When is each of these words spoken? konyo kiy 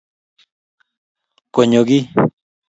konyo 1.53 1.81
kiy 1.87 2.05